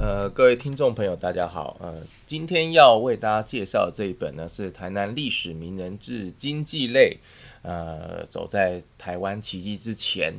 [0.00, 1.76] 呃，各位听众朋友，大家好。
[1.80, 1.92] 呃，
[2.24, 7.18] 今天要为大家介绍这一本呢，是台南历史名人志经济类。
[7.62, 10.32] 呃，走在台湾奇迹之前。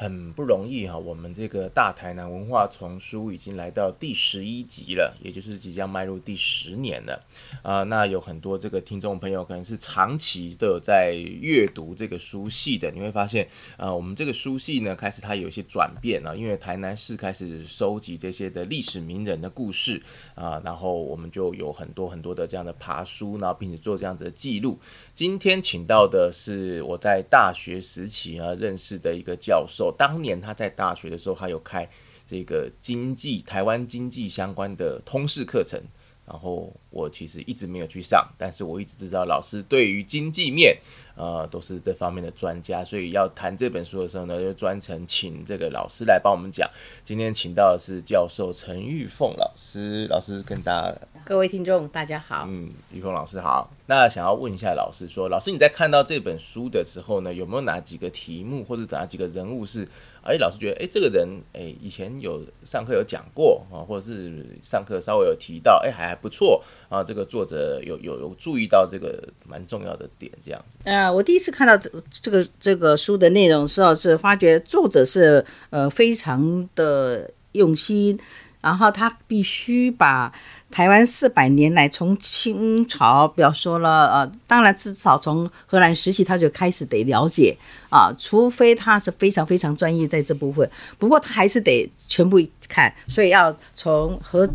[0.00, 7.20] 很不容易哈，我们这个大台南文化丛书已经来到第十一集了，也就是即将迈入第十年了
[7.64, 7.82] 啊。
[7.82, 20.00] 那有很多这个听众朋友可能是长期的在阅读这个书系的，你会发现，呃，我们这个书系呢开始它有一些转变啊，因为台南市开始收集这些的历史名人的故事
[20.36, 24.78] 啊，然后我们就有很多很多的这样的爬书，然后并且做这样子的记录。
[25.12, 29.87] 今天请到的是我在大学时期啊认识的一个教授。
[29.96, 31.88] 当年他在大学的时候，他有开
[32.26, 35.80] 这个经济台湾经济相关的通识课程，
[36.26, 40.76] 然后我其实一直没有去上，但是我一直知道老师对于经济面，
[41.16, 46.68] 呃，都是这方面的专家，所以要谈这本书的时候呢，就专程请这个老师来帮我们讲。
[47.02, 50.98] 今天请到的是教授陈玉凤老师，老师跟大家。
[51.24, 52.44] 各位听众，大家好。
[52.46, 53.70] 嗯，玉凤老师好。
[53.90, 59.88] 那想要问一下老师，说老师你在看到这本书的时候呢，有没有哪几个题目或者哪几个人物是，
[60.22, 67.02] 哎，老师觉得，哎，这个人，哎，以前有上课有讲过啊，或者是上课稍微有提到，哎，还还不错啊。
[67.02, 70.76] 这个作者有有有注意到这个蛮重要的点，这样子。
[70.84, 78.20] 呃，我第一次看到这这个这个书的内容时候，是发觉作者是呃非常的用心，
[78.60, 80.30] 然后他必须把。
[80.70, 87.56] 台湾四百年来，从清朝，比方说了，呃，当然至少从荷兰时期，他就开始得了解
[87.90, 92.38] 啊，除非他是非常非常专业在这部分，不过他还是得全部
[92.68, 94.48] 看，所以要从荷。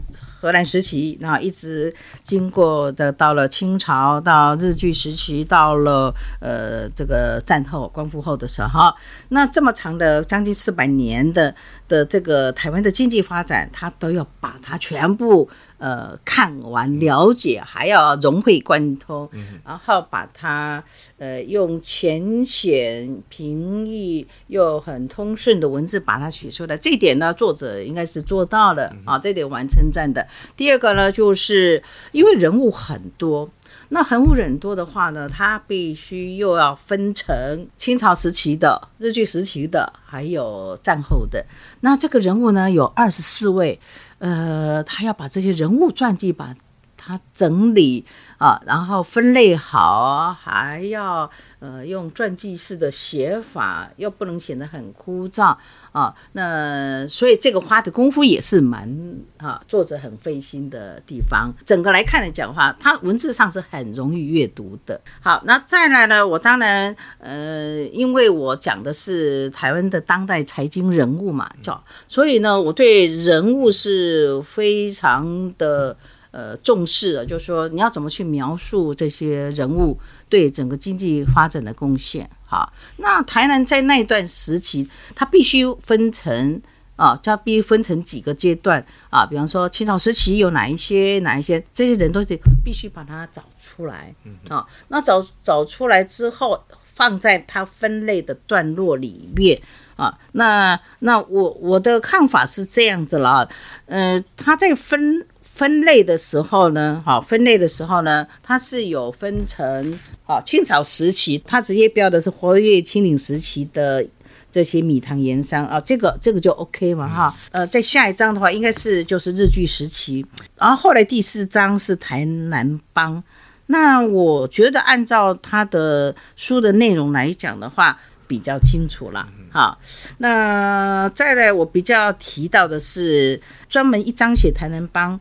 [0.44, 8.94] 荷兰时期，那一直经过的到了清朝，到日据时期，到了呃这个战后光复后的时候，
[9.30, 11.56] 那这么长的将近四百年的
[11.88, 15.50] 的这个台湾的经济发展，他都要把它全部
[15.84, 19.30] 呃看完了解，还要融会贯通，
[19.66, 20.82] 然后把它
[21.18, 26.78] 呃用浅显平易又很通顺的文字把它写出来。
[26.78, 30.26] 这点呢，作者应该是做到了啊，这点完称赞的。
[30.56, 31.84] 第二个呢，就是
[32.14, 33.50] 因为人物很多，
[33.90, 41.46] 那人物很多的话呢，他必须又要分成清朝时期的、日据时期的，还有战后的。
[41.82, 43.78] 那这个人物呢，有二十四位，
[44.24, 46.56] 呃，他要把这些人物传记把
[47.04, 48.06] 它整理。
[48.40, 55.56] 啊，然后分类好，还要呃用传记式的写法，又不能显得很枯燥
[55.94, 56.14] 啊。
[56.34, 61.54] 那所以这个花的功夫也是蛮啊，作者很费心的地方。
[61.64, 65.00] 整个来看来讲的话，它文字上是很容易阅读的。
[65.22, 75.96] 好，那再来呢，我当然呃，因为我讲的是台湾的当代财经人物嘛，叫所以呢，我对人物是非常的。
[76.34, 79.96] 呃，重视了，就是说你要怎么去描述这些人物
[80.28, 82.28] 对整个经济发展的贡献。
[82.44, 86.60] 好，那台南在那段时期，它必须分成
[86.96, 89.24] 啊，它必须分成几个阶段啊。
[89.28, 92.36] 比方说清朝时期有哪一些，哪一些这些人都得
[92.66, 94.12] 必须把它找出来
[94.50, 94.66] 啊。
[94.88, 99.62] 那找找出来之后，放在它分类的段落里面
[99.98, 100.18] 啊。
[100.32, 103.48] 那那我我的看法是这样子了，
[103.86, 105.28] 呃，它在分。
[105.54, 114.04] 分类的时候呢，好，分类的时候呢，它是有分成，好，清朝时期，它直接标的是活跃清领时期的
[114.50, 120.26] 这些米糖盐商啊，这个这个就 OK 嘛，哈，呃，在下一章的话，应该是就是日据时期，
[120.58, 123.24] 然后后来第四章是台南帮，
[123.68, 129.78] 那我觉得按照他的书的内容来讲的话，比较清楚了，好，
[130.18, 133.40] 那再来我比较提到的是
[133.70, 135.20] 专门一章写台南帮。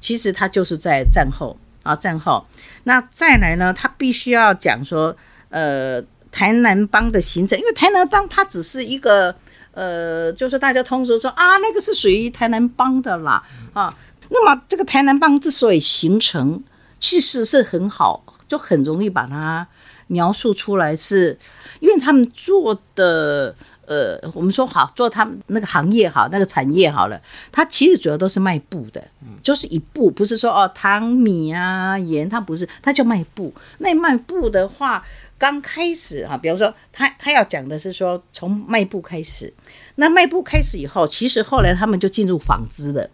[0.00, 2.46] 其实他就是在战后啊，战后
[2.84, 5.16] 那再来呢，他必须要讲说，
[5.48, 9.34] 呃，台南帮的形成，因为台南帮它只是一个，
[9.72, 13.42] 呃，就是大家通俗说啊，那个是属于台南帮的啦
[13.72, 13.94] 啊。
[14.30, 16.62] 那么这个台南帮之所以形成，
[16.98, 19.66] 其实是很好，就很容易把它
[20.06, 21.38] 描述出来，是
[21.80, 23.54] 因为他们做的。
[23.86, 27.20] 呃，我们说好做他们那个行业好，那个产业好了，
[27.50, 29.02] 他其实主要都是卖布的，
[29.42, 33.52] 就是一布，不是说哦糖米啊盐，他不是，他就卖布。
[33.78, 35.04] 那卖布的话，
[35.36, 39.52] 刚开始哈，比方说他他要讲的是说从卖布开始，
[39.96, 43.10] 那卖布开始以后，其实后来他们就进入纺织了。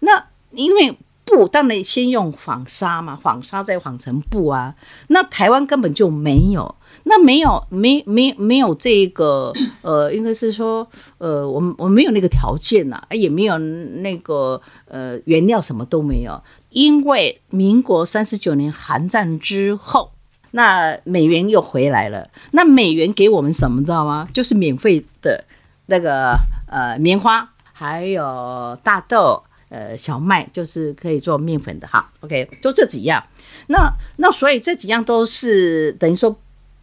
[0.00, 4.74] 那因为布当然先用纺纱嘛，纺纱再纺成布啊。
[5.08, 9.52] 那台湾根本就没有，那没有没没没有这个
[9.82, 10.86] 呃，应该是说
[11.18, 16.40] 呃，我们我们没有那个条件呐、也没有那个呃原料，什么都没有。
[16.70, 20.12] 因为民国三十九年韩战之后，
[20.52, 22.30] 那美元又回来了。
[22.52, 24.28] 那美元给我们什么，知道吗？
[24.32, 25.44] 就是免费的
[25.86, 26.38] 那个
[26.68, 29.42] 呃棉花，还有大豆。
[29.68, 33.22] 呃，小麦就是可以做面粉的哈，OK，就这几样。
[33.66, 36.36] 那那所以这几样都是等于说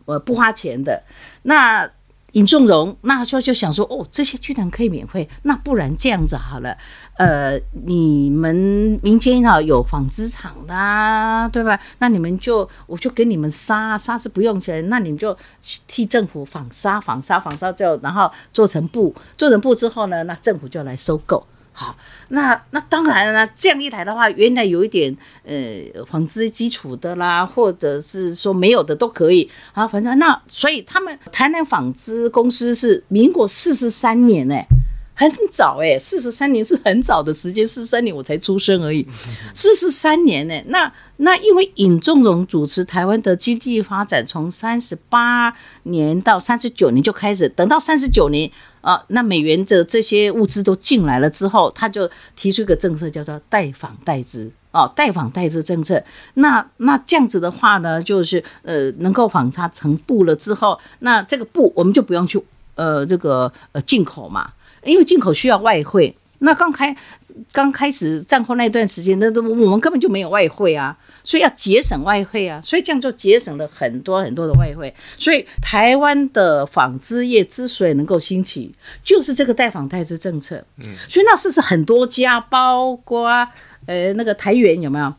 [0.06, 1.02] 呃不花钱的。
[1.44, 1.90] 那
[2.34, 6.76] 尹仲荣那时候就想说，哦，这些居然可以免费，那不然这样子好了，
[7.16, 11.80] 呃，你们民间哈有纺织厂的、啊，对吧？
[12.00, 15.38] 那你们就我就给你们纱，纱是不用钱，那你们就
[15.88, 21.46] 替政府纺纱，纺纱，纺纱之后，然后做成布，做成布之后呢，那政府就来收购。
[21.75, 21.96] 好，
[22.30, 25.56] 那那当然了，这样一来的话，原来有一点呃
[26.06, 29.88] 纺织基础的啦，或者是说没有的都可以啊。
[29.88, 34.66] 反正那所以他们台南纺织公司是民国四十三年哎、
[35.30, 39.08] 很早哎、四十三年是很早的时间，四十三年我才出生而已，
[39.54, 45.54] 四十三年呢、那那因为尹仲荣主持台湾的经济发展，从三十八
[45.84, 48.50] 年到三十九年就开始，等到三十九年。
[48.84, 56.04] 啊，那美元的这些物资都进来了之后，他就提出一个政策，叫做代纺代织哦，代纺代织政策。
[56.34, 62.38] 那那这样子的话呢，就是呃，能够纺纱成布了之后，那这个布我们就不用去
[62.75, 64.52] 呃这个呃进口嘛，
[64.84, 66.16] 因为进口需要外汇。
[66.40, 66.94] 那刚开
[67.54, 70.94] 刚开始战后那段时间，那都我们根本就没有外汇啊，
[71.24, 74.94] 所以要节省外汇啊，所以这样就节省了很多很多的外汇。
[75.18, 78.76] 所以台湾的纺织业之所以能够兴起，
[79.06, 80.62] 就是这个代纺代织政策。
[80.80, 83.30] 嗯，所以那是是很多家，包括
[83.86, 85.14] 呃那个台源有没有？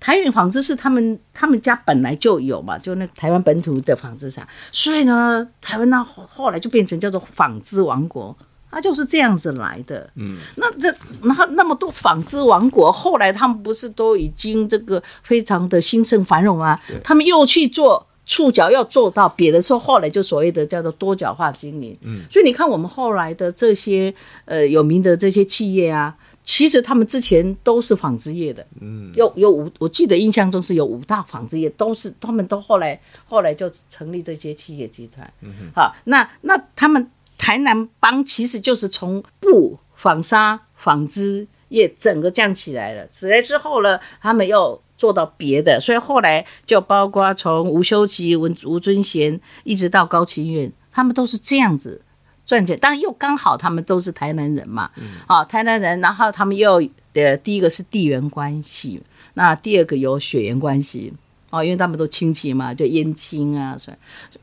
[0.00, 8.36] 台源纺织是他们他们家本来就有嘛，就那台湾本土的纺织厂，所以呢，台湾那后后来就变成叫做纺织王国。
[8.70, 16.78] 它就是这样子来的，嗯，那这然后那么多纺织王国，后来他们不是都已经这个非常的兴盛繁荣啊？
[17.02, 26.14] 他们又去做触角，要做到别的时候，后来就所谓的叫做多角化经营，嗯，所以你看我们后来的这些呃有名的这些企业啊，
[26.44, 37.10] 其实他们之前都是纺织业的，嗯，有有五，我记得印象中是有五大纺织业，都是他们都后来后来就成立这些企业集团，嗯好，那那他们。
[37.38, 52.02] 台南帮其实就是从布、纺纱、纺织业整个降起来了，起来之后呢，他们又做到别的，所以后来就包括从吴修齐、吴吴尊贤一直到高清苑，他们都是这样子
[52.44, 52.76] 赚钱。
[52.80, 54.90] 但又刚好他们都是台南人嘛，
[55.26, 56.82] 啊，台南人，然后他们又
[57.14, 59.00] 呃，第一个是地缘关系，
[59.34, 61.14] 那第二个有血缘关系。
[61.50, 63.96] 哦，因为他们都亲戚嘛，就姻亲啊，所以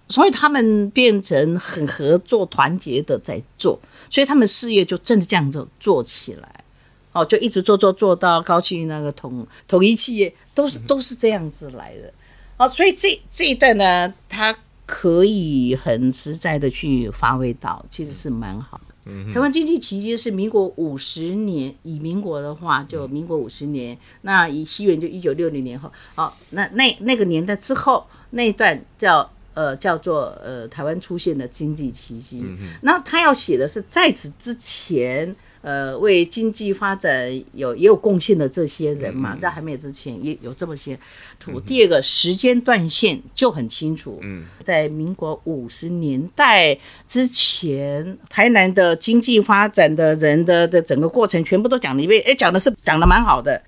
[0.10, 3.80] 所以他们变成很合作团结的在做，
[4.10, 6.64] 所以他们事业就真的这样子做起来，
[7.12, 12.12] 哦，就一直做做做到高庆那个统统一企业，都是都是这样子来的，
[12.58, 14.58] 哦，所以这这一段呢，他
[14.88, 18.95] 可以很实在的去发挥到，其实是蛮好的。
[19.34, 32.44] 台湾经济奇迹是民国五十年，以民国的话就民国五十年，那以西元就一九六零年后，哦，那那那个年代之后那一段叫呃叫做呃台湾出现的经济奇迹，
[32.82, 35.36] 那他要写的是在此之前。
[35.66, 40.96] 呃，为经济发展有也有贡献的这些人嘛，在还没有之前也有这么些
[41.40, 41.60] 图。
[41.60, 53.60] 第二个时间断线就很清楚，嗯，在民国五十年代之前，台南的经济发展的人的的整个过程全部都讲了一遍，哎，讲的是讲的蛮好的，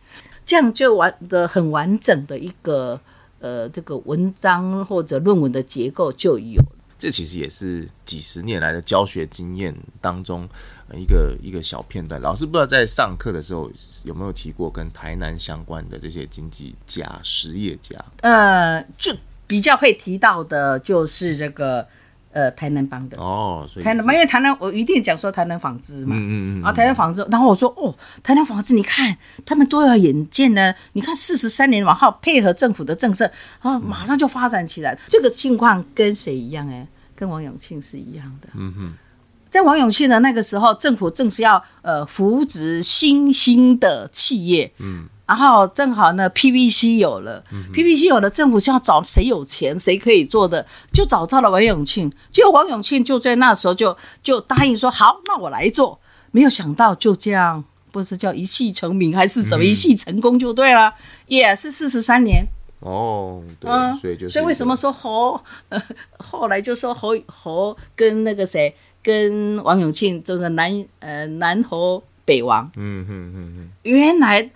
[0.46, 3.02] 这样就完的很完整的一个
[3.40, 6.77] 呃这个文章或者论文的结构就有了。
[7.00, 10.48] 这其实也是几十年来的教学经验当中
[10.94, 12.20] 一个一个小片段。
[12.22, 13.72] 老师不知道在上课的时候
[14.04, 17.96] 有没有提过跟台南相关的这些经济家、实业家？
[18.22, 21.88] 呃，就比较会提到的就是这个
[22.38, 23.18] 呃台南帮的。
[23.18, 34.96] 哦，所以台南帮，因为台南我一定讲说台南纺织嘛，嗯嗯嗯啊，台南纺织，然后我说哦，台南纺织，你看他们多有眼见呢，你看四十三年往后配合政府的政策，啊，马上就发展起来。
[35.08, 36.70] 这个情况跟谁一样？
[36.70, 38.50] 哎，跟王永庆是一样的。
[38.54, 38.94] 嗯哼，
[39.50, 44.72] 在王永庆的那个时候，政府正是要呃扶植新兴的企业。
[44.78, 45.08] 嗯。
[45.28, 47.44] 然后正好呢，PVC 有了、
[47.74, 52.10] p v c 有了，政府是要找谁有钱，谁可以做的，就找到了王永庆。
[52.32, 56.00] 结果王永庆就在那时候就就答应说好，那我来做。
[56.32, 60.94] 没有想到就这样不是叫一戏成名，还是怎么一戏成功就对了，
[61.28, 62.46] 也是四十三年。
[62.80, 65.82] 哦，对，嗯，所以就是所以为什么说侯，呃，
[66.20, 74.48] 后来就说侯侯跟那个谁，跟王永庆就是南呃南侯北王，嗯哼哼哼，原来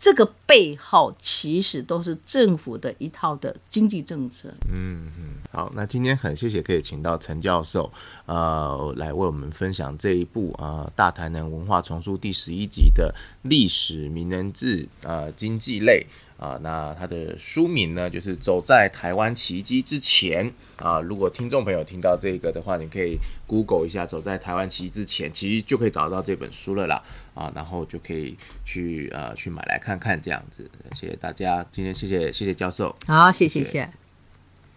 [0.00, 4.48] 这个背后其实都是政府的一套的经济政策。
[4.74, 5.30] 嗯嗯。
[5.52, 7.92] 好，那今天很谢谢可以请到陈教授，
[8.26, 16.04] 呃，来为我们分享这一部啊、大台南文化丛书》第十一集的历史名人志呃经济类
[16.36, 20.50] 啊、那它的书名呢就是《走在台湾奇迹之前》
[20.82, 27.02] 啊、如果听众朋友听到这个的话，你可以 Google 一下《走在台湾奇迹之前》，其实就可以找到这本书了啦。
[27.34, 30.39] 啊、然后就可以去呃去买来看看这样。
[30.50, 30.70] 子。
[30.94, 32.94] 谢谢大家，今天谢谢谢谢教授。
[33.06, 33.99] 好，谢谢谢谢谢。